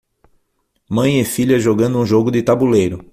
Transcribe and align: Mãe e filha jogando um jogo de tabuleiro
Mãe 0.89 1.19
e 1.21 1.23
filha 1.23 1.59
jogando 1.59 1.99
um 1.99 2.05
jogo 2.07 2.31
de 2.31 2.41
tabuleiro 2.41 3.05